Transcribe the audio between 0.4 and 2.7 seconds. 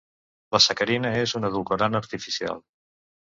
La sacarina és un edulcorant artificial.